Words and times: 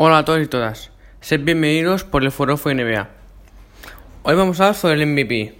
Hola 0.00 0.18
a 0.18 0.24
todos 0.24 0.40
y 0.40 0.46
todas, 0.46 0.92
sed 1.20 1.40
bienvenidos 1.40 2.04
por 2.04 2.22
el 2.22 2.30
foro 2.30 2.54
NBA. 2.54 3.08
Hoy 4.22 4.34
vamos 4.36 4.60
a 4.60 4.66
hablar 4.66 4.76
sobre 4.76 4.94
el 4.94 5.08
MVP, 5.08 5.56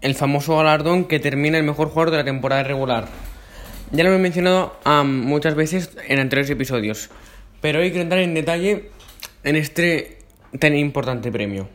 el 0.00 0.16
famoso 0.16 0.56
galardón 0.56 1.04
que 1.04 1.20
termina 1.20 1.58
el 1.58 1.62
mejor 1.62 1.86
jugador 1.86 2.10
de 2.10 2.16
la 2.16 2.24
temporada 2.24 2.64
regular. 2.64 3.06
Ya 3.92 4.02
lo 4.02 4.12
he 4.12 4.18
mencionado 4.18 4.74
muchas 5.04 5.54
veces 5.54 5.96
en 6.08 6.18
anteriores 6.18 6.50
episodios, 6.50 7.08
pero 7.60 7.78
hoy 7.78 7.90
quiero 7.90 8.02
entrar 8.02 8.20
en 8.20 8.34
detalle 8.34 8.90
en 9.44 9.54
este 9.54 10.18
tan 10.58 10.74
importante 10.74 11.30
premio. 11.30 11.68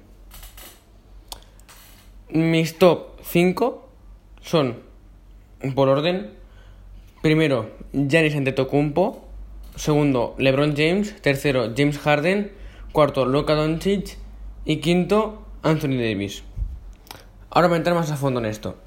Mis 2.28 2.78
top 2.78 3.18
5 3.24 3.90
son, 4.42 4.80
por 5.74 5.88
orden, 5.88 6.32
primero, 7.22 7.72
Giannis 7.94 8.36
Antetokounmpo, 8.36 9.26
Segundo, 9.76 10.36
LeBron 10.38 10.76
James. 10.76 11.16
Tercero, 11.22 11.74
James 11.76 11.98
Harden. 12.00 12.52
Cuarto, 12.92 13.26
Luka 13.26 13.54
Doncic. 13.56 14.18
Y 14.66 14.78
quinto, 14.78 15.46
Anthony 15.64 15.98
Davis. 15.98 16.44
Ahora 17.50 17.68
voy 17.68 17.76
a 17.76 17.78
entrar 17.78 17.96
más 17.96 18.12
a 18.12 18.18
fondo 18.18 18.40
en 18.40 18.46
esto. 18.46 18.78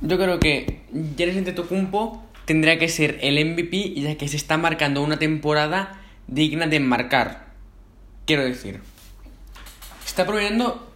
Yo 0.00 0.16
creo 0.16 0.38
que 0.38 0.82
Giannis 1.16 1.38
Antetokounmpo 1.38 2.24
tendría 2.44 2.78
que 2.78 2.88
ser 2.88 3.18
el 3.20 3.44
MVP 3.44 3.94
ya 3.94 4.16
que 4.16 4.28
se 4.28 4.36
está 4.36 4.56
marcando 4.56 5.02
una 5.02 5.18
temporada 5.18 6.00
digna 6.26 6.66
de 6.66 6.80
marcar. 6.80 7.46
Quiero 8.26 8.44
decir, 8.44 8.80
está 10.06 10.24
promediando 10.24 10.92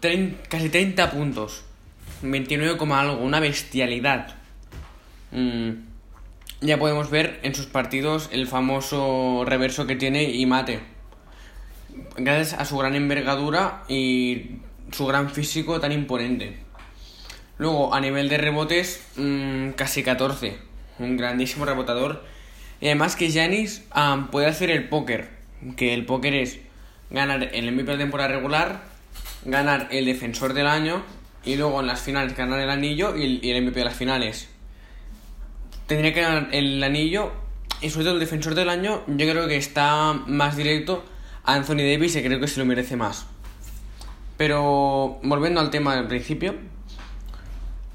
casi 0.48 0.68
30 0.68 1.10
puntos, 1.10 1.64
29, 2.22 2.78
algo, 2.92 3.22
una 3.22 3.40
bestialidad. 3.40 4.36
Mm 5.32 5.91
ya 6.62 6.78
podemos 6.78 7.10
ver 7.10 7.40
en 7.42 7.54
sus 7.54 7.66
partidos 7.66 8.28
el 8.32 8.46
famoso 8.46 9.44
reverso 9.44 9.86
que 9.86 9.96
tiene 9.96 10.24
y 10.24 10.46
mate. 10.46 10.80
Gracias 12.16 12.58
a 12.58 12.64
su 12.64 12.78
gran 12.78 12.94
envergadura 12.94 13.82
y 13.88 14.58
su 14.92 15.06
gran 15.06 15.28
físico 15.30 15.80
tan 15.80 15.92
imponente. 15.92 16.56
Luego, 17.58 17.94
a 17.94 18.00
nivel 18.00 18.28
de 18.28 18.38
rebotes, 18.38 19.04
mm, 19.16 19.70
casi 19.70 20.02
14. 20.02 20.56
Un 20.98 21.16
grandísimo 21.16 21.64
rebotador. 21.64 22.24
Y 22.80 22.86
además 22.86 23.16
que 23.16 23.30
Janis 23.30 23.84
puede 24.30 24.46
hacer 24.46 24.70
el 24.70 24.88
póker. 24.88 25.30
Que 25.76 25.94
el 25.94 26.06
póker 26.06 26.34
es 26.34 26.58
ganar 27.10 27.50
el 27.52 27.72
MVP 27.72 27.92
de 27.92 27.98
temporada 27.98 28.28
regular, 28.28 28.82
ganar 29.44 29.88
el 29.90 30.06
defensor 30.06 30.54
del 30.54 30.66
año 30.66 31.02
y 31.44 31.56
luego 31.56 31.80
en 31.80 31.86
las 31.88 32.00
finales 32.00 32.36
ganar 32.36 32.60
el 32.60 32.70
anillo 32.70 33.16
y 33.16 33.50
el 33.50 33.62
MVP 33.62 33.80
de 33.80 33.84
las 33.84 33.96
finales 33.96 34.48
tendría 35.92 36.14
que 36.14 36.22
ganar 36.22 36.48
el 36.52 36.82
anillo 36.82 37.32
y 37.80 37.90
sobre 37.90 38.04
todo 38.04 38.14
el 38.14 38.20
defensor 38.20 38.54
del 38.54 38.68
año 38.68 39.02
yo 39.06 39.28
creo 39.28 39.48
que 39.48 39.56
está 39.56 40.12
más 40.26 40.56
directo 40.56 41.04
a 41.44 41.54
Anthony 41.54 41.78
Davis 41.78 42.16
y 42.16 42.22
creo 42.22 42.40
que 42.40 42.48
se 42.48 42.60
lo 42.60 42.66
merece 42.66 42.96
más. 42.96 43.26
Pero 44.36 45.20
volviendo 45.22 45.60
al 45.60 45.70
tema 45.70 45.94
del 45.94 46.06
principio, 46.06 46.54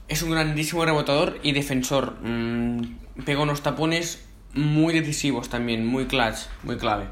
es 0.07 0.21
un 0.21 0.31
grandísimo 0.31 0.85
rebotador 0.85 1.39
y 1.43 1.51
defensor. 1.51 2.17
Mm, 2.21 2.97
pega 3.25 3.41
unos 3.41 3.61
tapones 3.61 4.25
muy 4.53 4.93
decisivos 4.93 5.49
también, 5.49 5.85
muy 5.85 6.05
clutch, 6.05 6.37
muy 6.63 6.77
clave. 6.77 7.05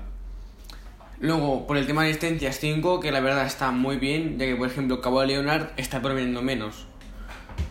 Luego, 1.19 1.65
por 1.65 1.77
el 1.77 1.87
tema 1.87 2.03
de 2.03 2.09
asistencias 2.09 2.59
5, 2.59 2.99
que 2.99 3.11
la 3.11 3.21
verdad 3.21 3.45
está 3.45 3.71
muy 3.71 3.97
bien, 3.97 4.37
ya 4.37 4.45
que 4.45 4.55
por 4.55 4.67
ejemplo 4.67 5.01
Cabo 5.01 5.21
de 5.21 5.27
Leonard 5.27 5.69
está 5.77 6.01
promediando 6.01 6.41
menos. 6.41 6.87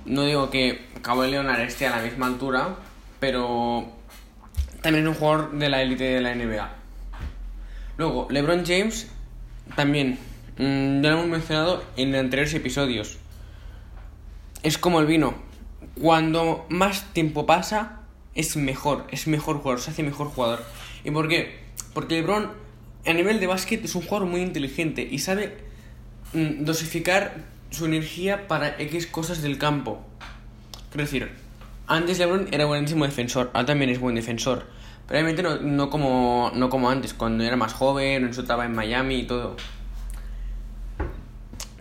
No 0.07 0.23
digo 0.25 0.51
que 0.51 0.87
Cabo 1.03 1.23
de 1.23 1.31
Leonard 1.31 1.61
esté 1.61 1.87
a 1.87 1.97
la 1.97 2.03
misma 2.03 2.27
altura, 2.27 2.77
pero 3.25 3.87
también 4.83 5.07
es 5.07 5.09
un 5.09 5.15
jugador 5.15 5.53
de 5.53 5.71
la 5.71 5.81
élite 5.81 6.05
de 6.05 6.21
la 6.21 6.35
NBA. 6.35 6.71
Luego, 7.97 8.27
LeBron 8.29 8.67
James, 8.67 9.09
también, 9.77 10.19
mm, 10.59 11.01
ya 11.01 11.09
lo 11.09 11.21
hemos 11.21 11.29
mencionado 11.29 11.83
en 11.97 12.15
anteriores 12.15 12.53
episodios. 12.53 13.17
Es 14.63 14.77
como 14.77 15.01
el 15.01 15.07
vino. 15.07 15.33
Cuando 15.99 16.67
más 16.69 17.15
tiempo 17.15 17.47
pasa, 17.47 18.03
es 18.35 18.59
mejor, 18.59 19.07
es 19.11 19.27
mejor 19.27 19.57
jugador, 19.57 19.81
se 19.81 19.93
hace 19.93 20.03
mejor 20.03 20.27
jugador. 20.27 20.63
¿Y 21.03 21.11
por 21.11 21.27
qué? 21.27 21.61
Porque 21.95 22.17
LeBron, 22.17 22.51
a 23.07 23.13
nivel 23.15 23.41
de 23.41 23.47
básquet, 23.47 23.83
es 23.83 23.95
un 23.95 24.03
jugador 24.03 24.29
muy 24.29 24.43
inteligente 24.43 25.01
y 25.11 25.21
sabe 25.21 25.57
mm, 26.35 26.67
dosificar 26.67 27.37
su 27.71 27.87
energía 27.87 28.49
para 28.49 28.79
X 28.79 29.07
cosas 29.07 29.41
del 29.41 29.57
campo. 29.57 30.05
Quiero 30.91 31.05
decir, 31.07 31.44
antes 31.87 32.19
LeBron 32.19 32.49
era 32.51 32.65
buenísimo 32.65 33.05
defensor, 33.05 33.51
ahora 33.53 33.67
también 33.67 33.91
es 33.91 34.01
buen 34.01 34.15
defensor. 34.15 34.67
Pero 35.07 35.19
obviamente 35.21 35.43
no, 35.43 35.57
no, 35.57 35.91
como, 35.91 36.51
no 36.55 36.71
como 36.71 36.89
antes, 36.89 37.13
cuando 37.13 37.45
era 37.45 37.57
más 37.57 37.75
joven, 37.75 38.25
no 38.25 38.31
estaba 38.31 38.65
en 38.65 38.75
Miami 38.75 39.17
y 39.17 39.23
todo. 39.25 39.57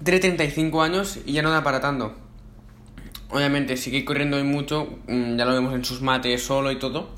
Tiene 0.03 0.19
35 0.19 0.81
años 0.81 1.19
y 1.25 1.31
ya 1.31 1.41
no 1.41 1.49
da 1.49 1.63
para 1.63 1.79
tanto. 1.79 2.13
Obviamente 3.29 3.77
sigue 3.77 4.03
corriendo 4.03 4.37
y 4.39 4.43
mucho, 4.43 4.99
mm, 5.07 5.37
ya 5.37 5.45
lo 5.45 5.53
vemos 5.53 5.73
en 5.73 5.85
sus 5.85 6.01
mates 6.01 6.43
solo 6.43 6.71
y 6.71 6.77
todo. 6.77 7.09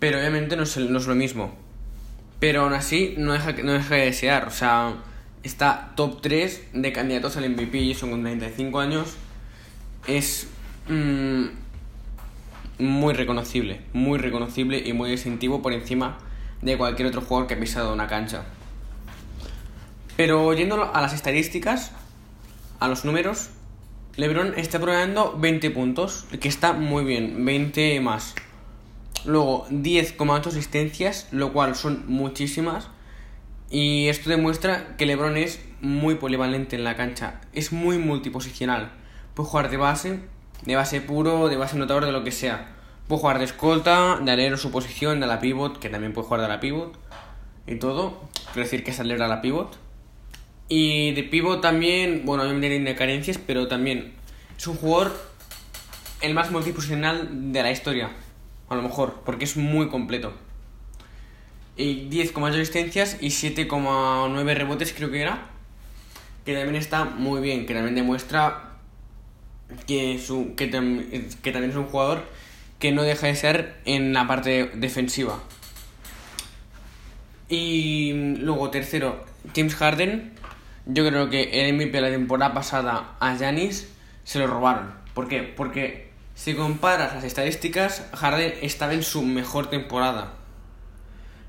Pero 0.00 0.18
obviamente 0.18 0.56
no 0.56 0.64
es, 0.64 0.76
no 0.76 0.98
es 0.98 1.06
lo 1.06 1.14
mismo. 1.14 1.54
Pero 2.40 2.62
aún 2.62 2.72
así 2.72 3.14
no 3.16 3.32
deja, 3.32 3.52
no 3.52 3.72
deja 3.72 3.94
de 3.94 4.06
desear. 4.06 4.48
O 4.48 4.50
sea, 4.50 4.96
está 5.44 5.92
top 5.94 6.20
3 6.20 6.70
de 6.72 6.92
candidatos 6.92 7.36
al 7.36 7.48
MVP 7.48 7.78
y 7.78 7.94
son 7.94 8.10
con 8.10 8.22
35 8.24 8.80
años. 8.80 9.14
Es... 10.08 10.48
Mmm, 10.88 11.63
muy 12.78 13.14
reconocible, 13.14 13.80
muy 13.92 14.18
reconocible 14.18 14.82
y 14.84 14.92
muy 14.92 15.10
distintivo 15.10 15.62
por 15.62 15.72
encima 15.72 16.18
de 16.62 16.76
cualquier 16.76 17.08
otro 17.08 17.20
jugador 17.20 17.46
que 17.46 17.54
ha 17.54 17.60
pisado 17.60 17.92
una 17.92 18.06
cancha. 18.06 18.44
Pero 20.16 20.52
yendo 20.54 20.94
a 20.94 21.00
las 21.00 21.12
estadísticas, 21.12 21.92
a 22.80 22.88
los 22.88 23.04
números, 23.04 23.50
LeBron 24.16 24.54
está 24.56 24.78
promediando 24.78 25.36
20 25.38 25.70
puntos, 25.70 26.26
que 26.40 26.48
está 26.48 26.72
muy 26.72 27.04
bien, 27.04 27.44
20 27.44 28.00
más. 28.00 28.34
Luego 29.24 29.66
10,8 29.70 30.46
asistencias, 30.46 31.28
lo 31.32 31.52
cual 31.52 31.74
son 31.74 32.04
muchísimas. 32.06 32.88
Y 33.70 34.06
esto 34.06 34.30
demuestra 34.30 34.96
que 34.96 35.06
LeBron 35.06 35.36
es 35.36 35.60
muy 35.80 36.14
polivalente 36.14 36.76
en 36.76 36.84
la 36.84 36.94
cancha, 36.96 37.40
es 37.52 37.72
muy 37.72 37.98
multiposicional. 37.98 38.92
Puede 39.34 39.48
jugar 39.48 39.70
de 39.70 39.76
base, 39.78 40.20
de 40.62 40.76
base 40.76 41.00
puro, 41.00 41.48
de 41.48 41.56
base 41.56 41.76
notador, 41.76 42.04
de 42.06 42.12
lo 42.12 42.24
que 42.24 42.32
sea. 42.32 42.74
Puede 43.08 43.20
jugar 43.20 43.38
de 43.38 43.44
escolta, 43.44 44.18
de 44.20 44.30
alero 44.30 44.56
su 44.56 44.70
posición, 44.70 45.20
de 45.20 45.26
la 45.26 45.40
pivot, 45.40 45.78
que 45.78 45.90
también 45.90 46.12
puede 46.12 46.26
jugar 46.26 46.40
de 46.42 46.48
la 46.48 46.60
pivot 46.60 46.96
y 47.66 47.76
todo. 47.76 48.20
Quiero 48.52 48.64
decir 48.64 48.84
que 48.84 48.90
es 48.90 49.00
alero 49.00 49.24
a 49.24 49.28
la 49.28 49.40
pivot. 49.40 49.76
Y 50.68 51.12
de 51.12 51.22
pivot 51.24 51.60
también, 51.60 52.22
bueno, 52.24 52.44
obviamente 52.44 52.70
tiene 52.70 52.94
carencias, 52.94 53.38
pero 53.38 53.68
también 53.68 54.14
es 54.56 54.66
un 54.66 54.76
jugador 54.76 55.14
el 56.22 56.32
más 56.32 56.50
multiposicional 56.50 57.52
de 57.52 57.62
la 57.62 57.70
historia. 57.70 58.10
A 58.68 58.74
lo 58.74 58.82
mejor, 58.82 59.20
porque 59.26 59.44
es 59.44 59.56
muy 59.58 59.88
completo. 59.88 60.32
Y 61.76 62.08
10,8 62.08 62.54
asistencias 62.54 63.18
y 63.20 63.28
7,9 63.28 64.54
rebotes 64.54 64.94
creo 64.94 65.10
que 65.10 65.20
era. 65.20 65.50
Que 66.46 66.54
también 66.54 66.76
está 66.76 67.04
muy 67.04 67.40
bien, 67.40 67.66
que 67.66 67.74
también 67.74 67.94
demuestra 67.94 68.73
que, 69.86 70.18
su, 70.18 70.54
que, 70.56 70.70
que 70.70 71.52
también 71.52 71.70
es 71.70 71.76
un 71.76 71.86
jugador 71.86 72.24
que 72.78 72.92
no 72.92 73.02
deja 73.02 73.26
de 73.28 73.36
ser 73.36 73.76
en 73.84 74.12
la 74.12 74.26
parte 74.26 74.70
defensiva. 74.74 75.38
Y 77.48 78.12
luego, 78.38 78.70
tercero, 78.70 79.24
James 79.54 79.74
Harden. 79.74 80.32
Yo 80.86 81.06
creo 81.08 81.30
que 81.30 81.66
el 81.66 81.74
MVP 81.74 81.92
de 81.92 82.00
la 82.02 82.10
temporada 82.10 82.52
pasada 82.52 83.16
a 83.20 83.36
Janis 83.36 83.88
se 84.24 84.38
lo 84.38 84.46
robaron. 84.46 84.92
¿Por 85.14 85.28
qué? 85.28 85.42
Porque 85.42 86.10
si 86.34 86.54
comparas 86.54 87.14
las 87.14 87.24
estadísticas, 87.24 88.06
Harden 88.12 88.54
estaba 88.60 88.92
en 88.92 89.02
su 89.02 89.22
mejor 89.22 89.70
temporada. 89.70 90.34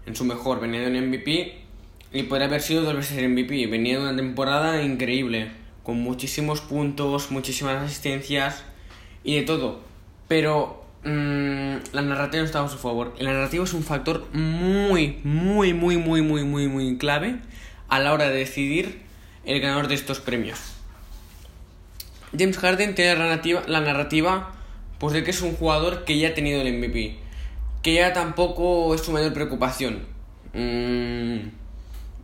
En 0.06 0.16
su 0.16 0.24
mejor, 0.24 0.62
venía 0.62 0.82
de 0.82 0.88
un 0.88 1.10
MVP 1.10 1.66
y 2.14 2.24
podría 2.24 2.48
haber 2.48 2.62
sido 2.62 2.84
dos 2.84 2.96
veces 2.96 3.18
el 3.18 3.30
MVP. 3.30 3.68
Venía 3.68 3.98
de 3.98 4.04
una 4.04 4.16
temporada 4.16 4.82
increíble 4.82 5.50
con 5.86 6.02
muchísimos 6.02 6.62
puntos, 6.62 7.30
muchísimas 7.30 7.84
asistencias 7.84 8.64
y 9.24 9.36
de 9.36 9.44
todo. 9.44 9.82
Pero 10.28 10.84
mmm, 11.04 11.76
la 11.94 12.02
narrativa 12.02 12.42
no 12.42 12.46
estaba 12.46 12.66
a 12.66 12.70
su 12.70 12.78
favor. 12.78 13.14
La 13.20 13.32
narrativa 13.32 13.64
es 13.64 13.74
un 13.74 13.84
factor 13.84 14.28
muy, 14.34 15.20
muy, 15.24 15.74
muy, 15.74 15.98
muy, 15.98 16.22
muy, 16.24 16.44
muy, 16.44 16.68
muy 16.68 16.98
clave 16.98 17.38
a 17.88 18.00
la 18.00 18.14
hora 18.14 18.30
de 18.30 18.36
decidir 18.36 19.04
el 19.46 19.62
ganador 19.62 19.88
de 19.88 19.94
estos 19.94 20.20
premios. 20.20 20.60
James 22.38 22.58
Harden 22.58 22.96
tiene 22.96 23.14
la 23.14 23.20
narrativa, 23.20 23.62
la 23.68 23.80
narrativa 23.80 24.56
pues 24.98 25.14
de 25.14 25.24
que 25.24 25.32
es 25.32 25.42
un 25.42 25.56
jugador 25.56 26.04
que 26.04 26.18
ya 26.18 26.30
ha 26.30 26.34
tenido 26.34 26.62
el 26.62 26.74
MVP. 26.80 27.18
Que 27.84 27.94
ya 27.94 28.12
tampoco 28.12 28.96
es 28.96 29.02
su 29.02 29.12
mayor 29.12 29.34
preocupación. 29.34 30.00
Mmm 30.54 31.65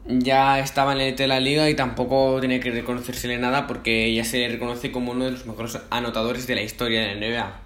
ya 0.06 0.60
estaba 0.60 0.94
en 0.94 1.02
el 1.02 1.16
de 1.16 1.28
la 1.28 1.40
liga 1.40 1.70
y 1.70 1.76
tampoco 1.76 2.40
tiene 2.40 2.60
que 2.60 2.72
reconocérsele 2.72 3.38
nada 3.38 3.68
porque 3.68 4.14
ya 4.14 4.24
se 4.24 4.48
reconoce 4.48 4.92
como 4.92 5.12
uno 5.12 5.26
de 5.26 5.32
los 5.32 5.46
mejores 5.46 5.78
anotadores 5.90 6.48
de 6.48 6.56
la 6.56 6.62
historia 6.62 7.02
de 7.02 7.16
la 7.16 7.28
NBA. 7.28 7.60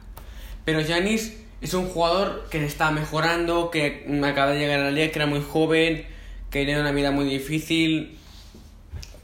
Pero 0.66 0.84
Janis 0.86 1.38
es 1.62 1.74
un 1.74 1.88
jugador 1.88 2.48
que 2.50 2.64
está 2.66 2.92
mejorando, 2.92 3.72
que 3.72 4.06
acaba 4.24 4.52
de 4.52 4.60
llegar 4.60 4.80
a 4.80 4.84
la 4.86 4.92
liga, 4.92 5.12
que 5.12 5.20
era 5.20 5.28
muy 5.28 5.42
joven, 5.42 6.06
que 6.52 6.66
tenía 6.66 6.80
una 6.80 6.92
vida 6.92 7.12
muy 7.12 7.26
difícil, 7.26 8.18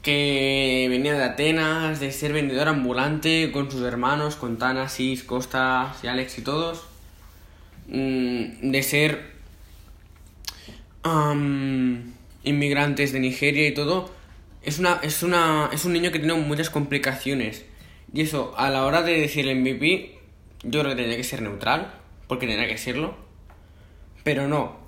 que 0.02 0.86
venía 0.90 1.14
de 1.14 1.22
Atenas, 1.22 2.00
de 2.00 2.10
ser 2.10 2.32
vendedor 2.32 2.68
ambulante 2.68 3.50
con 3.52 3.70
sus 3.70 3.82
hermanos, 3.82 4.36
con 4.36 4.58
Tanasis, 4.58 5.22
Costas 5.22 6.02
y 6.02 6.08
Alex 6.08 6.38
y 6.38 6.42
todos, 6.42 6.84
mm, 7.88 8.70
de 8.70 8.82
ser 8.82 9.32
inmigrantes 12.44 13.12
de 13.12 13.20
Nigeria 13.20 13.66
y 13.66 13.74
todo, 13.74 14.10
es, 14.62 14.78
una, 14.78 15.00
es, 15.02 15.22
una, 15.22 15.70
es 15.72 15.84
un 15.84 15.92
niño 15.92 16.12
que 16.12 16.18
tiene 16.18 16.34
muchas 16.34 16.70
complicaciones. 16.70 17.64
Y 18.12 18.22
eso, 18.22 18.54
a 18.56 18.70
la 18.70 18.84
hora 18.84 19.02
de 19.02 19.20
decir 19.20 19.48
el 19.48 19.58
MVP, 19.60 20.18
yo 20.62 20.80
creo 20.80 20.90
que 20.90 20.96
tendría 20.96 21.16
que 21.16 21.24
ser 21.24 21.42
neutral, 21.42 21.92
porque 22.28 22.46
tendría 22.46 22.68
que 22.68 22.78
serlo. 22.78 23.14
Pero 24.22 24.48
no. 24.48 24.80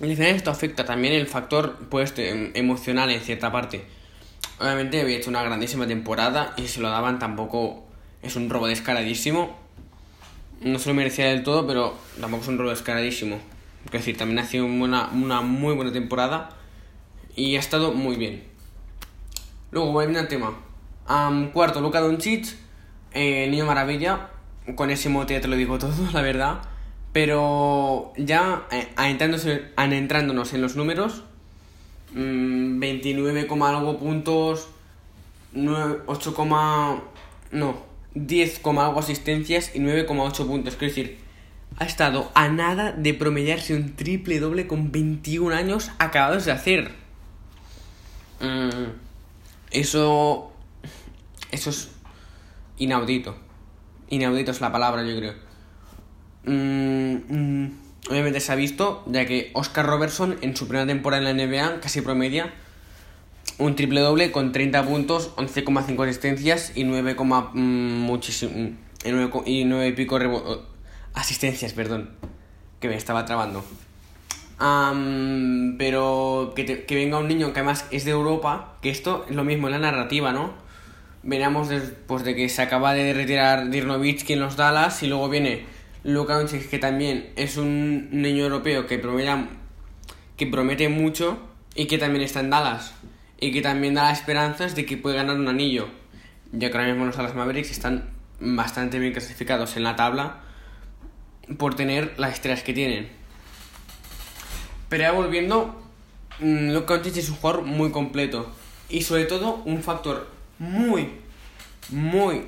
Al 0.00 0.08
final 0.08 0.34
esto 0.34 0.50
afecta 0.50 0.84
también 0.84 1.14
el 1.14 1.26
factor 1.26 1.76
pues, 1.88 2.12
em, 2.16 2.50
emocional 2.54 3.10
en 3.10 3.20
cierta 3.20 3.52
parte. 3.52 3.84
Obviamente 4.58 5.00
había 5.00 5.18
hecho 5.18 5.30
una 5.30 5.42
grandísima 5.42 5.86
temporada 5.86 6.54
y 6.56 6.62
si 6.62 6.68
se 6.68 6.80
lo 6.80 6.88
daban 6.88 7.18
tampoco 7.18 7.86
es 8.22 8.34
un 8.36 8.50
robo 8.50 8.66
descaradísimo. 8.66 9.56
No 10.60 10.78
se 10.78 10.88
lo 10.88 10.94
merecía 10.94 11.26
del 11.26 11.42
todo, 11.42 11.66
pero 11.66 11.96
tampoco 12.20 12.42
es 12.42 12.48
un 12.48 12.58
robo 12.58 12.70
descaradísimo. 12.70 13.38
Es 13.84 13.92
decir, 13.92 14.16
también 14.16 14.40
ha 14.40 14.44
sido 14.44 14.64
una, 14.64 15.08
una 15.12 15.42
muy 15.42 15.74
buena 15.74 15.92
temporada 15.92 16.55
y 17.36 17.56
ha 17.56 17.60
estado 17.60 17.92
muy 17.92 18.16
bien. 18.16 18.42
Luego, 19.70 19.92
volviendo 19.92 20.18
al 20.18 20.28
tema. 20.28 20.56
cuarto, 21.52 21.80
Luka 21.80 22.00
Doncic, 22.00 22.56
eh, 23.12 23.46
Niño 23.48 23.66
Maravilla. 23.66 24.30
Con 24.74 24.90
ese 24.90 25.08
mote 25.08 25.34
ya 25.34 25.40
te 25.40 25.46
lo 25.46 25.56
digo 25.56 25.78
todo, 25.78 25.94
la 26.12 26.22
verdad. 26.22 26.62
Pero 27.12 28.12
ya 28.16 28.66
eh, 28.72 28.88
adentrándonos 28.96 30.52
en 30.52 30.62
los 30.62 30.76
números, 30.76 31.22
29, 32.12 33.46
mm, 33.48 33.62
algo 33.62 33.98
puntos, 33.98 34.68
8, 35.54 36.34
no, 37.52 37.76
10, 38.14 38.60
algo 38.64 38.98
asistencias 38.98 39.72
y 39.74 39.78
9,8 39.78 40.46
puntos. 40.46 40.76
Quiero 40.76 40.94
decir, 40.94 41.18
ha 41.78 41.84
estado 41.84 42.30
a 42.34 42.48
nada 42.48 42.92
de 42.92 43.14
promediarse 43.14 43.74
un 43.74 43.94
triple 43.94 44.40
doble 44.40 44.66
con 44.66 44.92
21 44.92 45.54
años 45.54 45.90
acabados 45.98 46.44
de 46.44 46.52
hacer. 46.52 47.05
Mm, 48.40 48.90
eso. 49.70 50.52
Eso 51.50 51.70
es 51.70 51.90
inaudito. 52.78 53.36
Inaudito 54.08 54.50
es 54.50 54.60
la 54.60 54.72
palabra, 54.72 55.04
yo 55.04 55.16
creo. 55.16 55.34
Mm, 56.44 57.14
mm, 57.28 57.78
obviamente 58.10 58.40
se 58.40 58.52
ha 58.52 58.54
visto, 58.54 59.02
ya 59.06 59.26
que 59.26 59.50
Oscar 59.54 59.86
Robertson 59.86 60.36
en 60.42 60.56
su 60.56 60.68
primera 60.68 60.86
temporada 60.86 61.28
en 61.28 61.36
la 61.36 61.44
NBA 61.44 61.80
casi 61.80 62.00
promedia 62.02 62.52
un 63.58 63.74
triple 63.74 64.00
doble 64.00 64.32
con 64.32 64.52
30 64.52 64.84
puntos, 64.84 65.34
11,5 65.36 66.04
asistencias 66.04 66.72
y 66.74 66.84
9, 66.84 67.16
muchísimo, 67.54 68.76
y 69.46 69.64
9 69.64 69.88
y 69.88 69.92
pico 69.92 70.18
asistencias, 71.14 71.72
perdón, 71.72 72.10
que 72.80 72.88
me 72.88 72.96
estaba 72.96 73.24
trabando. 73.24 73.64
Pero 74.58 76.52
que, 76.56 76.84
que, 76.84 76.94
venga 76.94 77.18
un 77.18 77.28
niño 77.28 77.52
que 77.52 77.60
además 77.60 77.86
es 77.90 78.04
de 78.04 78.12
Europa, 78.12 78.76
que 78.82 78.90
esto 78.90 79.26
es 79.28 79.36
lo 79.36 79.44
mismo, 79.44 79.68
en 79.68 79.72
la 79.72 79.78
narrativa, 79.78 80.32
¿no? 80.32 80.54
Veníamos 81.22 81.68
después 81.68 82.24
de 82.24 82.34
que 82.34 82.48
se 82.48 82.62
acaba 82.62 82.94
de 82.94 83.12
retirar 83.12 83.70
Dirnovitsky 83.70 84.34
en 84.34 84.40
los 84.40 84.56
Dallas 84.56 85.02
y 85.02 85.08
luego 85.08 85.28
viene 85.28 85.64
Luka 86.04 86.34
Doncic, 86.34 86.70
que 86.70 86.78
también 86.78 87.30
es 87.36 87.56
un 87.56 88.08
niño 88.12 88.44
europeo 88.44 88.86
que 88.86 88.98
promete, 88.98 89.34
que 90.36 90.46
promete 90.46 90.88
mucho 90.88 91.38
y 91.74 91.86
que 91.86 91.98
también 91.98 92.22
está 92.22 92.40
en 92.40 92.50
Dallas 92.50 92.94
y 93.40 93.52
que 93.52 93.60
también 93.60 93.94
da 93.94 94.04
las 94.04 94.20
esperanzas 94.20 94.74
de 94.74 94.86
que 94.86 94.96
puede 94.96 95.16
ganar 95.16 95.36
un 95.36 95.48
anillo. 95.48 95.88
Ya 96.52 96.70
que 96.70 96.76
ahora 96.76 96.88
mismo 96.88 97.04
los 97.04 97.16
Dallas 97.16 97.34
Mavericks 97.34 97.70
están 97.70 98.10
bastante 98.40 98.98
bien 98.98 99.12
clasificados 99.12 99.76
en 99.76 99.82
la 99.82 99.96
tabla 99.96 100.42
por 101.58 101.74
tener 101.74 102.14
las 102.18 102.34
estrellas 102.34 102.62
que 102.62 102.72
tienen. 102.72 103.08
Pero 104.88 105.02
ya 105.02 105.12
volviendo, 105.12 105.74
mm, 106.40 106.72
Luka 106.72 106.94
Doncic 106.94 107.16
es 107.16 107.28
un 107.28 107.36
jugador 107.36 107.62
muy 107.62 107.90
completo 107.90 108.50
y 108.88 109.02
sobre 109.02 109.24
todo 109.24 109.62
un 109.64 109.82
factor 109.82 110.28
muy, 110.58 111.10
muy 111.88 112.44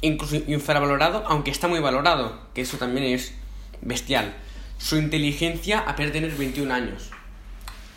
incluso 0.00 0.36
infravalorado, 0.46 1.24
aunque 1.26 1.50
está 1.50 1.68
muy 1.68 1.80
valorado, 1.80 2.38
que 2.54 2.62
eso 2.62 2.76
también 2.78 3.06
es 3.06 3.34
bestial. 3.82 4.34
Su 4.78 4.96
inteligencia 4.96 5.80
a 5.80 5.96
pesar 5.96 6.12
de 6.12 6.20
tener 6.20 6.36
21 6.36 6.72
años. 6.72 7.10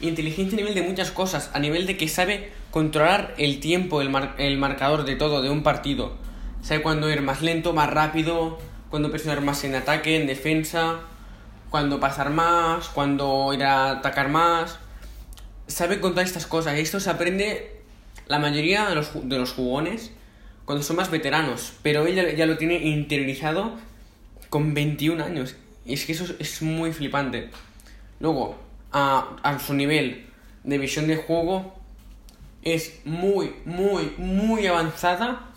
Inteligencia 0.01 0.57
a 0.57 0.61
nivel 0.61 0.75
de 0.75 0.81
muchas 0.81 1.11
cosas, 1.11 1.51
a 1.53 1.59
nivel 1.59 1.85
de 1.85 1.97
que 1.97 2.07
sabe 2.07 2.51
controlar 2.71 3.33
el 3.37 3.59
tiempo, 3.59 4.01
el, 4.01 4.15
el 4.37 4.57
marcador 4.57 5.03
de 5.03 5.15
todo, 5.15 5.41
de 5.41 5.49
un 5.49 5.63
partido. 5.63 6.13
Sabe 6.61 6.81
cuándo 6.81 7.09
ir 7.09 7.21
más 7.21 7.41
lento, 7.41 7.73
más 7.73 7.89
rápido, 7.89 8.59
cuándo 8.89 9.11
presionar 9.11 9.41
más 9.41 9.63
en 9.63 9.75
ataque, 9.75 10.15
en 10.15 10.27
defensa, 10.27 11.01
cuándo 11.69 11.99
pasar 11.99 12.29
más, 12.29 12.89
cuándo 12.89 13.53
ir 13.53 13.63
a 13.63 13.91
atacar 13.91 14.29
más. 14.29 14.79
Sabe 15.67 15.99
controlar 15.99 16.25
estas 16.25 16.45
cosas. 16.45 16.77
Esto 16.77 16.99
se 16.99 17.09
aprende 17.09 17.81
la 18.27 18.39
mayoría 18.39 18.87
de 18.89 18.95
los, 18.95 19.11
de 19.27 19.37
los 19.37 19.53
jugones 19.53 20.11
cuando 20.65 20.83
son 20.83 20.97
más 20.97 21.09
veteranos, 21.09 21.73
pero 21.81 22.05
ella 22.05 22.31
ya 22.33 22.45
lo 22.45 22.57
tiene 22.57 22.75
interiorizado 22.75 23.73
con 24.49 24.73
21 24.73 25.23
años. 25.23 25.55
Y 25.85 25.93
es 25.93 26.05
que 26.05 26.11
eso 26.11 26.25
es 26.37 26.61
muy 26.61 26.93
flipante. 26.93 27.49
Luego, 28.19 28.55
a, 28.91 29.37
a 29.41 29.59
su 29.59 29.73
nivel 29.73 30.27
de 30.63 30.77
visión 30.77 31.07
de 31.07 31.15
juego 31.15 31.79
es 32.61 33.01
muy, 33.05 33.55
muy, 33.65 34.13
muy 34.17 34.67
avanzada, 34.67 35.49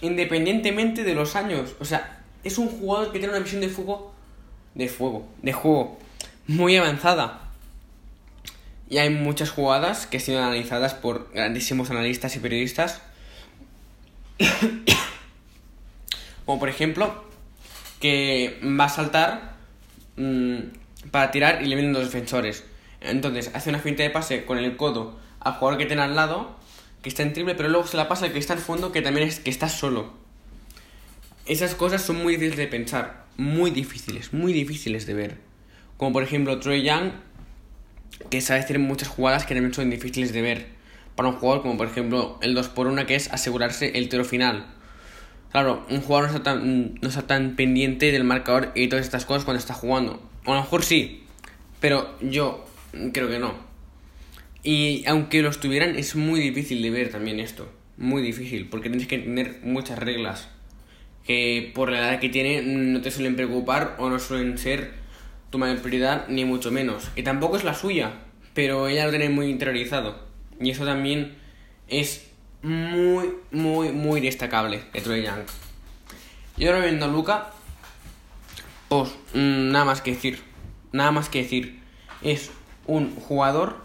independientemente 0.00 1.04
de 1.04 1.14
los 1.14 1.36
años. 1.36 1.74
O 1.80 1.84
sea, 1.84 2.22
es 2.44 2.58
un 2.58 2.68
jugador 2.68 3.12
que 3.12 3.18
tiene 3.18 3.34
una 3.34 3.42
visión 3.42 3.60
de 3.60 3.68
fuego, 3.68 4.11
de 4.74 4.88
fuego, 4.88 5.28
de 5.42 5.52
juego 5.52 5.98
muy 6.46 6.76
avanzada. 6.76 7.40
Y 8.88 8.98
hay 8.98 9.10
muchas 9.10 9.50
jugadas 9.50 10.06
que 10.06 10.18
han 10.18 10.22
sido 10.22 10.42
analizadas 10.42 10.94
por 10.94 11.30
grandísimos 11.32 11.90
analistas 11.90 12.36
y 12.36 12.40
periodistas 12.40 13.00
Como 16.44 16.58
por 16.58 16.68
ejemplo, 16.68 17.24
que 18.00 18.58
va 18.62 18.86
a 18.86 18.88
saltar 18.88 19.54
mm, 20.16 20.58
para 21.10 21.30
tirar 21.30 21.62
y 21.62 21.66
le 21.66 21.76
vienen 21.76 21.92
dos 21.92 22.04
defensores. 22.04 22.64
Entonces 23.00 23.50
hace 23.54 23.70
una 23.70 23.78
finta 23.78 24.02
de 24.02 24.10
pase 24.10 24.44
con 24.44 24.58
el 24.58 24.76
codo 24.76 25.18
al 25.40 25.54
jugador 25.54 25.78
que 25.78 25.86
tiene 25.86 26.02
al 26.02 26.14
lado, 26.14 26.56
que 27.02 27.08
está 27.08 27.22
en 27.22 27.32
triple, 27.32 27.54
pero 27.54 27.68
luego 27.68 27.86
se 27.86 27.96
la 27.96 28.08
pasa 28.08 28.26
al 28.26 28.32
que 28.32 28.38
está 28.38 28.52
al 28.52 28.60
fondo, 28.60 28.92
que 28.92 29.02
también 29.02 29.26
es 29.26 29.40
que 29.40 29.50
está 29.50 29.68
solo. 29.68 30.12
Esas 31.46 31.74
cosas 31.74 32.02
son 32.02 32.22
muy 32.22 32.34
difíciles 32.34 32.58
de 32.58 32.68
pensar, 32.68 33.21
muy 33.36 33.70
difíciles, 33.70 34.32
muy 34.32 34.52
difíciles 34.52 35.06
de 35.06 35.14
ver. 35.14 35.36
Como 35.96 36.12
por 36.12 36.22
ejemplo 36.22 36.58
Troy 36.58 36.82
Young, 36.82 37.12
que 38.30 38.40
sabe 38.40 38.60
hacer 38.60 38.78
muchas 38.78 39.08
jugadas 39.08 39.46
que 39.46 39.54
también 39.54 39.74
son 39.74 39.90
difíciles 39.90 40.32
de 40.32 40.42
ver 40.42 40.66
para 41.16 41.28
un 41.28 41.36
jugador 41.36 41.62
como 41.62 41.76
por 41.76 41.86
ejemplo 41.86 42.38
el 42.42 42.56
2x1 42.56 43.06
que 43.06 43.14
es 43.14 43.32
asegurarse 43.32 43.98
el 43.98 44.08
tiro 44.08 44.24
final. 44.24 44.66
Claro, 45.50 45.84
un 45.90 46.00
jugador 46.00 46.30
no 46.30 46.36
está, 46.36 46.42
tan, 46.42 46.94
no 46.94 47.08
está 47.08 47.26
tan 47.26 47.56
pendiente 47.56 48.10
del 48.10 48.24
marcador 48.24 48.72
y 48.74 48.88
todas 48.88 49.04
estas 49.04 49.26
cosas 49.26 49.44
cuando 49.44 49.58
está 49.58 49.74
jugando. 49.74 50.22
A 50.46 50.54
lo 50.54 50.62
mejor 50.62 50.82
sí, 50.82 51.24
pero 51.80 52.16
yo 52.22 52.64
creo 53.12 53.28
que 53.28 53.38
no. 53.38 53.54
Y 54.62 55.04
aunque 55.06 55.42
lo 55.42 55.50
estuvieran, 55.50 55.96
es 55.96 56.16
muy 56.16 56.40
difícil 56.40 56.80
de 56.80 56.90
ver 56.90 57.10
también 57.10 57.38
esto. 57.38 57.70
Muy 57.98 58.22
difícil, 58.22 58.68
porque 58.68 58.88
tienes 58.88 59.08
que 59.08 59.18
tener 59.18 59.60
muchas 59.62 59.98
reglas 59.98 60.48
que 61.24 61.72
por 61.74 61.90
la 61.90 61.98
edad 61.98 62.20
que 62.20 62.28
tiene 62.28 62.62
no 62.62 63.00
te 63.00 63.10
suelen 63.10 63.36
preocupar 63.36 63.96
o 63.98 64.10
no 64.10 64.18
suelen 64.18 64.58
ser 64.58 64.94
tu 65.50 65.58
mayor 65.58 65.78
prioridad, 65.78 66.28
ni 66.28 66.44
mucho 66.44 66.70
menos. 66.70 67.08
Y 67.14 67.22
tampoco 67.22 67.56
es 67.56 67.64
la 67.64 67.74
suya, 67.74 68.14
pero 68.54 68.88
ella 68.88 69.04
lo 69.04 69.10
tiene 69.10 69.28
muy 69.28 69.50
interiorizado. 69.50 70.18
Y 70.60 70.70
eso 70.70 70.84
también 70.84 71.36
es 71.88 72.26
muy, 72.62 73.34
muy, 73.50 73.90
muy 73.90 74.20
destacable 74.20 74.82
de 74.92 75.00
Troy 75.00 75.22
Young. 75.22 75.42
Y 76.56 76.66
ahora 76.66 76.80
viendo 76.80 77.06
a 77.06 77.08
Luca, 77.08 77.50
pues 78.88 79.10
mm, 79.34 79.70
nada 79.72 79.84
más 79.84 80.00
que 80.00 80.12
decir. 80.12 80.40
Nada 80.92 81.10
más 81.10 81.28
que 81.28 81.42
decir. 81.42 81.80
Es 82.22 82.50
un 82.86 83.14
jugador 83.16 83.76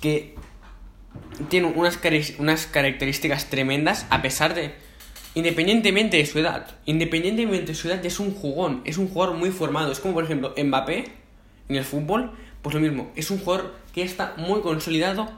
que 0.00 0.34
tiene 1.48 1.68
unas, 1.68 1.98
unas 2.38 2.66
características 2.66 3.50
tremendas 3.50 4.06
a 4.10 4.22
pesar 4.22 4.54
de... 4.54 4.74
Independientemente 5.36 6.16
de 6.16 6.24
su 6.24 6.38
edad. 6.38 6.66
Independientemente 6.86 7.66
de 7.66 7.74
su 7.74 7.88
edad 7.88 8.04
es 8.06 8.18
un 8.20 8.32
jugón. 8.32 8.80
Es 8.86 8.96
un 8.96 9.06
jugador 9.06 9.36
muy 9.36 9.50
formado. 9.50 9.92
Es 9.92 10.00
como 10.00 10.14
por 10.14 10.24
ejemplo 10.24 10.54
Mbappé 10.56 11.04
en 11.68 11.76
el 11.76 11.84
fútbol. 11.84 12.32
Pues 12.62 12.74
lo 12.74 12.80
mismo. 12.80 13.12
Es 13.16 13.30
un 13.30 13.38
jugador 13.38 13.74
que 13.92 14.02
está 14.02 14.32
muy 14.38 14.62
consolidado 14.62 15.28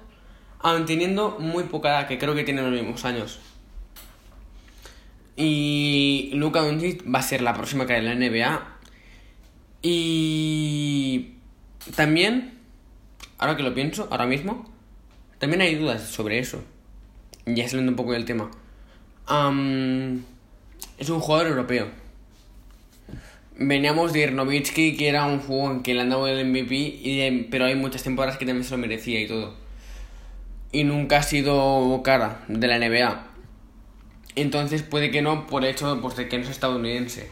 aun 0.61 0.87
teniendo 0.87 1.39
muy 1.41 1.65
poca 1.65 1.89
edad, 1.89 2.07
que 2.07 2.17
creo 2.17 2.37
que 2.37 2.45
tiene 2.45 2.63
los 2.63 2.71
mismos 2.71 3.05
años. 3.05 3.41
Y 5.37 6.31
Luka 6.35 6.61
Doncic 6.61 7.03
va 7.13 7.19
a 7.19 7.23
ser 7.23 7.43
la 7.43 7.55
próxima 7.55 7.85
que 7.85 7.95
de 7.95 8.03
la 8.03 8.15
NBA. 8.15 8.79
Y 9.83 11.35
también 11.97 12.59
ahora 13.39 13.57
que 13.57 13.65
lo 13.65 13.75
pienso, 13.75 14.07
ahora 14.13 14.27
mismo, 14.27 14.73
también 15.41 15.61
hay 15.61 15.75
dudas 15.75 16.03
sobre 16.03 16.39
eso. 16.39 16.63
Ya 17.47 17.69
saliendo 17.69 17.91
un 17.91 17.97
poco 17.97 18.13
del 18.13 18.25
tema. 18.25 18.49
Es 19.29 21.11
un 21.11 21.21
jugador 21.21 21.49
europeo. 21.49 21.89
Veníamos 23.61 24.13
de 24.13 24.21
Irnovitsky, 24.21 24.97
que 24.97 25.09
era 25.09 25.27
un 25.27 25.41
juego 25.41 25.71
en 25.73 25.83
que 25.83 25.93
le 25.93 26.03
han 26.03 26.11
dado 26.11 26.29
el 26.29 26.47
MVP, 26.47 26.75
y 26.75 27.49
pero 27.51 27.65
hay 27.65 27.75
muchas 27.75 28.03
temporadas 28.05 28.39
que 28.39 28.47
también 28.47 28.65
se 28.65 28.71
lo 28.71 28.79
merecía 28.79 29.21
y 29.21 29.27
todo. 29.27 29.55
Y 30.71 30.85
nunca 30.85 31.19
ha 31.19 31.23
sido 31.23 32.01
cara 32.05 32.45
de 32.49 32.67
la 32.69 32.79
NBA. 32.79 33.27
Entonces 34.37 34.83
puede 34.83 35.11
que 35.11 35.23
no 35.23 35.47
por 35.47 35.65
el 35.65 35.71
hecho 35.71 36.01
pues, 36.01 36.15
de 36.17 36.29
que 36.29 36.39
no 36.39 36.45
es 36.45 36.51
estadounidense. 36.51 37.31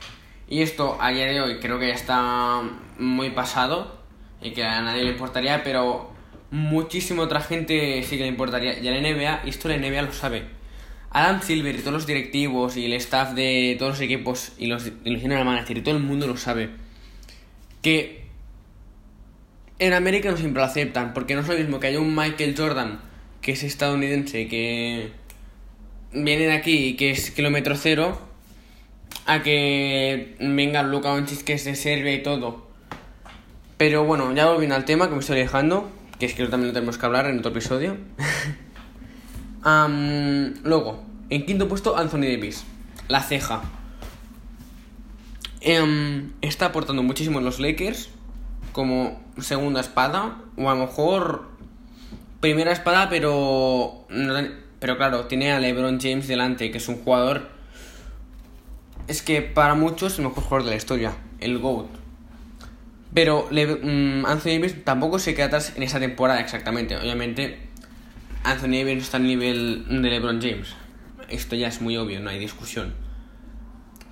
Y 0.49 0.63
esto 0.63 0.99
a 1.01 1.11
día 1.11 1.27
de 1.27 1.41
hoy 1.41 1.59
creo 1.61 1.79
que 1.79 1.89
ya 1.89 1.95
está 1.95 2.63
muy 2.99 3.31
pasado 3.31 4.01
y 4.43 4.51
que 4.51 4.65
a 4.65 4.81
nadie 4.83 5.05
le 5.05 5.11
importaría, 5.11 5.63
pero 5.63 6.11
muchísima 6.51 7.23
otra 7.23 7.41
gente 7.41 8.03
sí 8.03 8.17
que 8.17 8.25
le 8.25 8.29
importaría. 8.29 8.79
Y 8.79 8.89
a 8.89 8.91
la 8.91 9.01
NBA, 9.01 9.43
y 9.45 9.51
esto 9.51 9.69
la 9.69 9.77
NBA 9.77 10.03
lo 10.03 10.13
sabe. 10.13 10.56
Adam 11.11 11.43
Silver 11.43 11.75
y 11.75 11.79
todos 11.79 11.93
los 11.93 12.07
directivos 12.07 12.77
y 12.77 12.85
el 12.85 12.93
staff 12.95 13.33
de 13.33 13.77
todos 13.79 13.93
los 13.93 14.01
equipos 14.01 14.53
y 14.59 14.67
los, 14.67 14.91
y 15.05 15.11
los 15.11 15.21
general 15.21 15.45
manager 15.45 15.79
y 15.79 15.83
todo 15.83 15.97
el 15.97 16.03
mundo 16.03 16.27
lo 16.27 16.37
sabe. 16.37 16.71
Que 17.83 18.27
en 19.79 19.93
América 19.93 20.31
no 20.31 20.37
siempre 20.37 20.61
lo 20.61 20.67
aceptan, 20.67 21.15
porque 21.15 21.35
no 21.35 21.41
es 21.41 21.49
lo 21.49 21.57
mismo 21.57 21.81
que 21.81 21.89
haya 21.89 22.01
un 22.01 22.15
Michael 22.15 22.55
Jordan 22.57 23.01
que 23.41 23.53
es 23.53 23.63
estadounidense, 23.63 24.49
que 24.49 25.11
viene 26.13 26.47
de 26.47 26.53
aquí 26.53 26.89
y 26.89 26.97
que 26.97 27.11
es 27.11 27.31
kilómetro 27.31 27.77
cero, 27.77 28.21
a 29.27 29.43
que 29.43 30.35
venga 30.41 30.83
Luka 30.83 31.11
Doncic 31.11 31.45
que 31.45 31.53
es 31.53 31.65
de 31.65 31.77
Serbia 31.77 32.13
y 32.13 32.23
todo. 32.23 32.67
Pero 33.77 34.05
bueno, 34.05 34.35
ya 34.35 34.47
volviendo 34.47 34.75
al 34.75 34.85
tema 34.85 35.09
que 35.09 35.15
me 35.15 35.21
estoy 35.21 35.39
dejando, 35.39 35.89
que 36.19 36.27
es 36.27 36.35
que 36.35 36.45
también 36.47 36.69
lo 36.69 36.75
tenemos 36.75 36.99
que 36.99 37.07
hablar 37.07 37.27
en 37.27 37.39
otro 37.39 37.53
episodio. 37.53 37.97
luego, 40.65 41.03
en 41.31 41.47
quinto 41.47 41.69
puesto, 41.69 41.97
Anthony 41.97 42.23
Davis, 42.23 42.65
la 43.09 43.23
ceja. 43.23 43.63
Em, 45.61 46.33
está 46.43 46.67
aportando 46.67 47.03
muchísimo 47.03 47.39
en 47.41 47.45
los 47.45 47.59
Lakers 47.59 48.11
como 48.73 49.21
segunda 49.41 49.81
espada, 49.81 50.39
o 50.57 50.71
a 50.71 50.75
lo 50.75 50.87
mejor 50.87 51.49
primera 52.41 52.73
espada, 52.73 53.09
pero, 53.09 54.07
pero 54.79 54.97
claro, 54.97 55.25
tiene 55.25 55.53
a 55.53 55.59
LeBron 55.59 55.99
James 56.01 56.29
delante, 56.29 56.71
que 56.71 56.79
es 56.79 56.89
un 56.89 56.97
jugador 57.03 57.57
es 59.09 59.23
que 59.23 59.43
para 59.43 59.75
muchos 59.75 60.15
es 60.15 60.19
el 60.19 60.27
mejor 60.27 60.45
jugador 60.45 60.65
de 60.65 60.71
la 60.71 60.77
historia, 60.77 61.13
el 61.41 61.59
GOAT. 61.59 61.87
Pero 63.15 63.49
mm, 63.51 64.27
Anthony 64.27 64.51
Davis 64.51 64.85
tampoco 64.85 65.19
se 65.19 65.35
queda 65.35 65.47
atrás 65.47 65.73
en 65.77 65.83
esa 65.83 66.01
temporada 66.01 66.41
exactamente. 66.41 66.97
Obviamente, 66.97 67.66
Anthony 68.51 68.85
Davis 68.85 69.05
está 69.05 69.17
al 69.19 69.27
nivel 69.27 69.85
de 69.89 70.11
LeBron 70.11 70.41
James. 70.41 70.75
Esto 71.29 71.57
ya 71.57 71.69
es 71.69 71.81
muy 71.81 71.97
obvio, 71.97 72.21
no 72.21 72.31
hay 72.31 72.39
discusión. 72.39 72.95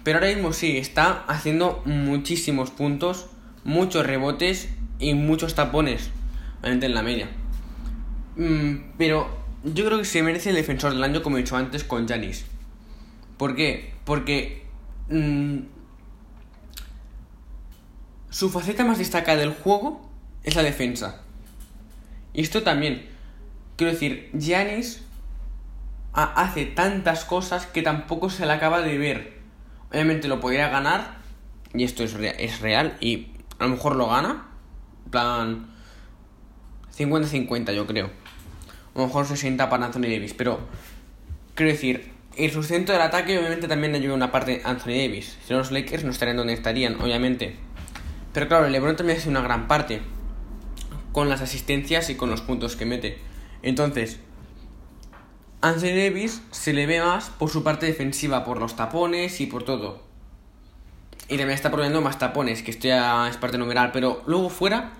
Pero 0.03 0.19
ahora 0.19 0.33
mismo 0.33 0.53
sí, 0.53 0.77
está 0.77 1.25
haciendo 1.27 1.83
muchísimos 1.87 2.71
puntos, 2.71 3.27
muchos 3.65 4.07
rebotes 4.07 4.69
y 4.99 5.15
muchos 5.15 5.55
tapones. 5.55 6.11
Obviamente 6.61 6.87
en 6.87 6.95
la 6.95 7.03
media. 7.03 7.29
Mm, 8.37 8.93
pero 8.99 9.29
yo 9.65 9.87
creo 9.87 9.99
que 9.99 10.05
se 10.05 10.23
merece 10.23 10.51
el 10.51 10.57
defensor 10.57 10.93
del 10.93 11.05
año, 11.05 11.23
como 11.23 11.39
he 11.39 11.41
dicho 11.41 11.57
antes, 11.57 11.85
con 11.85 12.07
Janis. 12.07 12.45
¿Por 13.39 13.55
qué? 13.55 13.93
Porque 14.05 14.65
Mm, 15.09 15.59
su 18.31 18.49
faceta 18.51 18.85
más 18.85 18.99
destacada 18.99 19.39
del 19.39 19.53
juego 19.53 20.09
es 20.43 20.57
la 20.57 20.63
defensa. 20.63 21.23
Y 22.33 22.43
esto 22.43 22.63
también. 22.63 23.14
Quiero 23.77 23.93
decir, 23.93 24.31
Giannis 24.33 25.05
hace 26.13 26.67
tantas 26.67 27.25
cosas 27.25 27.67
que 27.67 27.83
tampoco 27.83 28.31
se 28.31 28.47
le 28.47 28.53
acaba 28.53 28.83
de 28.83 28.99
ver. 28.99 29.39
Obviamente 29.91 30.29
lo 30.29 30.41
podría 30.41 30.69
ganar, 30.69 31.17
y 31.73 31.85
esto 31.85 32.05
es, 32.05 32.15
es 32.15 32.61
real, 32.61 32.97
y 33.01 33.29
a 33.59 33.65
lo 33.65 33.71
mejor 33.71 33.97
lo 33.97 34.09
gana. 34.09 34.47
plan 35.11 35.67
50-50 36.97 37.73
yo 37.75 37.87
creo. 37.87 38.11
A 38.95 38.99
lo 38.99 39.07
mejor 39.07 39.27
60 39.27 39.69
para 39.69 39.87
Anthony 39.87 40.03
Davis, 40.03 40.35
pero 40.35 40.61
quiero 41.57 41.73
decir, 41.73 42.13
el 42.37 42.51
sustento 42.53 42.93
del 42.93 43.03
ataque 43.03 43.39
obviamente 43.39 43.67
también 43.67 43.95
ayuda 43.95 44.15
una 44.15 44.31
parte 44.31 44.63
Anthony 44.65 44.91
Davis. 44.91 45.37
Si 45.45 45.53
no 45.53 45.59
los 45.59 45.73
Lakers 45.73 46.05
no 46.05 46.11
estarían 46.11 46.37
donde 46.37 46.53
estarían, 46.53 47.01
obviamente. 47.01 47.57
Pero 48.33 48.49
claro, 48.49 48.69
LeBron 48.69 48.97
también 48.97 49.19
hace 49.19 49.29
una 49.29 49.41
gran 49.41 49.69
parte. 49.69 50.01
Con 51.13 51.29
las 51.29 51.41
asistencias 51.41 52.11
y 52.11 52.17
con 52.17 52.31
los 52.31 52.41
puntos 52.41 52.75
que 52.75 52.87
mete. 52.87 53.19
Entonces, 53.65 54.21
Anthony 55.63 55.97
Davis 55.97 56.43
se 56.51 56.75
le 56.75 56.85
ve 56.87 57.01
más 57.01 57.31
por 57.31 57.49
su 57.49 57.65
parte 57.65 57.87
defensiva, 57.87 58.45
por 58.45 58.61
los 58.61 58.77
tapones 58.77 59.41
y 59.41 59.47
por 59.47 59.65
todo. 59.65 60.03
Y 61.29 61.39
también 61.39 61.53
está 61.53 61.71
poniendo 61.71 62.03
más 62.03 62.19
tapones, 62.19 62.63
que 62.63 62.71
esto 62.71 62.89
ya 62.89 63.27
es 63.27 63.39
parte 63.39 63.57
numeral. 63.57 63.91
Pero 63.91 64.23
luego 64.27 64.51
fuera, 64.51 64.93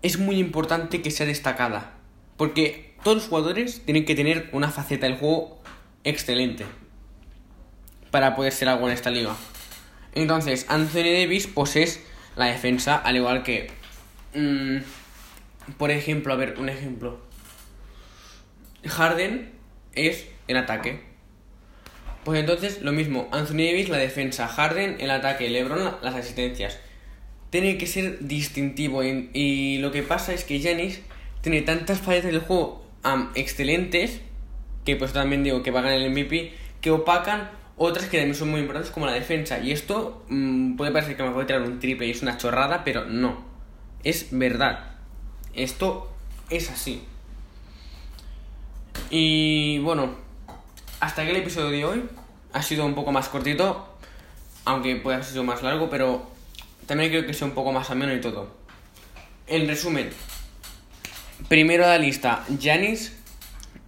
es 0.00 0.18
muy 0.18 0.38
importante 0.38 1.02
que 1.02 1.10
sea 1.10 1.26
destacada. 1.26 1.92
Porque 2.38 2.96
todos 3.04 3.18
los 3.18 3.28
jugadores 3.28 3.82
tienen 3.84 4.06
que 4.06 4.14
tener 4.14 4.48
una 4.52 4.70
faceta 4.70 5.06
del 5.06 5.18
juego 5.18 5.60
excelente 6.04 6.64
para 8.10 8.34
poder 8.34 8.54
ser 8.54 8.70
algo 8.70 8.88
en 8.88 8.94
esta 8.94 9.10
liga. 9.10 9.36
Entonces, 10.14 10.64
Anthony 10.70 11.12
Davis 11.12 11.46
pues 11.46 11.76
es 11.76 12.02
la 12.36 12.46
defensa, 12.46 12.96
al 12.96 13.16
igual 13.16 13.42
que... 13.42 13.70
Mm, 14.34 14.78
por 15.76 15.90
ejemplo, 15.90 16.32
a 16.32 16.36
ver, 16.36 16.54
un 16.58 16.68
ejemplo. 16.68 17.20
Harden 18.86 19.52
es 19.94 20.26
el 20.46 20.56
ataque. 20.56 21.00
Pues 22.24 22.40
entonces, 22.40 22.82
lo 22.82 22.92
mismo, 22.92 23.28
Anthony 23.32 23.64
Davis 23.66 23.88
la 23.88 23.96
defensa, 23.96 24.48
Harden 24.48 24.96
el 25.00 25.10
ataque, 25.10 25.48
LeBron 25.48 25.96
las 26.02 26.14
asistencias. 26.14 26.78
Tiene 27.50 27.78
que 27.78 27.86
ser 27.86 28.18
distintivo 28.20 29.02
y, 29.02 29.78
lo 29.78 29.90
que 29.92 30.02
pasa 30.02 30.34
es 30.34 30.44
que 30.44 30.60
Janis 30.60 31.00
tiene 31.40 31.62
tantas 31.62 32.00
facetas 32.00 32.30
del 32.30 32.40
juego 32.40 32.84
excelentes, 33.34 34.20
que 34.84 34.96
pues 34.96 35.12
también 35.12 35.42
digo 35.42 35.62
que 35.62 35.70
va 35.70 35.80
a 35.80 35.82
ganar 35.84 35.98
el 35.98 36.10
MVP, 36.10 36.52
que 36.82 36.90
opacan 36.90 37.50
otras 37.78 38.06
que 38.06 38.18
también 38.18 38.34
son 38.34 38.50
muy 38.50 38.60
importantes 38.60 38.90
como 38.90 39.06
la 39.06 39.12
defensa. 39.12 39.60
Y 39.60 39.72
esto 39.72 40.24
mm, 40.28 40.76
puede 40.76 40.92
parecer 40.92 41.16
que 41.16 41.22
me 41.22 41.30
puede 41.30 41.46
tirar 41.46 41.62
un 41.62 41.78
triple 41.78 42.06
y 42.06 42.10
es 42.10 42.22
una 42.22 42.36
chorrada, 42.36 42.84
pero 42.84 43.06
no. 43.06 43.46
Es 44.04 44.28
verdad. 44.32 44.97
Esto 45.58 46.08
es 46.50 46.70
así. 46.70 47.04
Y 49.10 49.78
bueno, 49.78 50.10
hasta 51.00 51.22
aquí 51.22 51.30
el 51.30 51.36
episodio 51.36 51.70
de 51.70 51.84
hoy. 51.84 52.08
Ha 52.52 52.62
sido 52.62 52.86
un 52.86 52.94
poco 52.94 53.12
más 53.12 53.28
cortito, 53.28 53.86
aunque 54.64 54.96
puede 54.96 55.16
haber 55.16 55.28
sido 55.28 55.44
más 55.44 55.62
largo, 55.62 55.90
pero 55.90 56.26
también 56.86 57.10
creo 57.10 57.26
que 57.26 57.34
sea 57.34 57.46
un 57.46 57.52
poco 57.52 57.72
más 57.72 57.90
ameno 57.90 58.14
y 58.14 58.20
todo. 58.20 58.48
En 59.46 59.68
resumen, 59.68 60.10
Primero 61.46 61.84
de 61.84 61.90
la 61.90 61.98
lista, 61.98 62.44
Janis, 62.60 63.16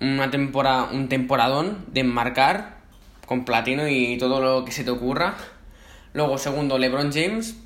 una 0.00 0.30
temporada, 0.30 0.88
un 0.92 1.08
temporadón 1.08 1.84
de 1.88 2.04
marcar 2.04 2.78
con 3.26 3.44
platino 3.44 3.86
y 3.86 4.16
todo 4.16 4.40
lo 4.40 4.64
que 4.64 4.72
se 4.72 4.82
te 4.82 4.90
ocurra. 4.90 5.36
Luego, 6.14 6.38
segundo, 6.38 6.78
LeBron 6.78 7.12
James. 7.12 7.56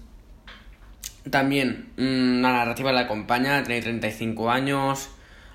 También 1.31 1.91
una 1.97 2.53
narrativa 2.53 2.93
la 2.93 3.01
acompaña, 3.01 3.63
tiene 3.65 3.81
35 3.81 4.51
años, 4.51 5.09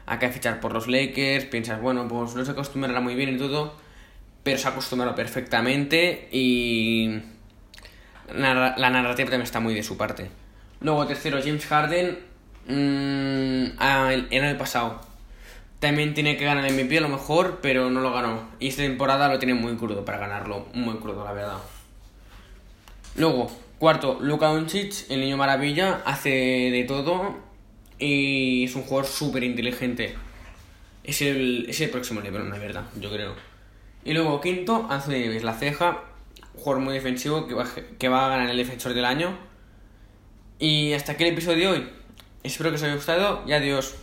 hay 0.06 0.18
que 0.18 0.30
fichar 0.30 0.60
por 0.60 0.74
los 0.74 0.88
Lakers, 0.88 1.46
piensas, 1.46 1.80
bueno, 1.82 2.08
pues 2.08 2.36
no 2.36 2.44
se 2.44 2.52
acostumbrará 2.52 3.02
muy 3.02 3.16
bien 3.16 3.36
y 3.36 3.38
todo, 3.38 3.76
pero 4.44 4.58
se 4.58 4.68
ha 4.68 4.72
acostumbrado 4.72 5.16
perfectamente 5.16 6.28
y 6.32 7.20
la 8.34 8.90
narrativa 8.90 9.30
también 9.30 9.44
está 9.44 9.60
muy 9.60 9.76
de 9.76 9.84
su 9.84 9.96
parte. 9.98 10.30
Luego, 10.82 11.06
tercero, 11.06 11.40
James 11.44 11.66
Harden, 11.66 12.30
Mm, 12.70 13.82
en 13.82 14.44
el 14.44 14.56
pasado. 14.58 15.02
También 15.80 16.14
tiene 16.14 16.38
que 16.38 16.46
ganar 16.46 16.66
el 16.66 16.74
MVP 16.74 17.00
a 17.00 17.02
lo 17.02 17.10
mejor, 17.10 17.60
pero 17.62 17.90
no 17.90 18.02
lo 18.02 18.14
ganó. 18.14 18.48
Y 18.60 18.68
esta 18.68 18.84
temporada 18.84 19.28
lo 19.28 19.40
tiene 19.40 19.56
muy 19.56 19.76
crudo 19.76 20.06
para 20.06 20.20
ganarlo. 20.20 20.68
Muy 20.74 20.96
crudo, 20.98 21.24
la 21.26 21.34
verdad. 21.34 21.58
Luego, 23.16 23.50
cuarto, 23.80 24.20
Luka 24.22 24.48
Doncic, 24.48 25.10
el 25.10 25.22
niño 25.22 25.38
maravilla, 25.38 26.02
hace 26.06 26.30
de 26.30 26.84
todo 26.88 27.38
y 27.98 28.66
es 28.66 28.76
un 28.76 28.84
jugador 28.84 29.06
súper 29.06 29.44
inteligente. 29.44 30.16
Es 31.04 31.22
el, 31.22 31.66
es 31.68 31.82
el 31.82 31.90
próximo 31.90 32.22
LeBron, 32.22 32.50
la 32.50 32.58
verdad, 32.58 32.86
yo 33.00 33.10
creo. 33.10 33.34
Y 34.04 34.14
luego, 34.14 34.40
quinto, 34.42 34.86
Anthony 34.90 35.12
Davis, 35.12 35.44
la 35.44 35.54
ceja, 35.54 36.04
jugador 36.56 36.84
muy 36.84 36.94
defensivo 36.94 37.48
que 37.48 37.54
va, 37.54 37.66
que 37.98 38.10
va 38.10 38.26
a 38.26 38.30
ganar 38.30 38.50
el 38.50 38.58
defensor 38.58 38.94
del 38.94 39.06
año. 39.06 39.38
Y 40.60 40.94
hasta 40.94 41.14
aquí 41.14 41.24
el 41.24 41.34
episodio 41.34 41.72
de 41.72 41.78
hoy. 41.80 41.90
Espero 42.44 42.70
que 42.70 42.76
os 42.76 42.84
haya 42.84 42.96
gustado 42.96 43.44
y 43.48 43.54
adiós. 43.54 43.96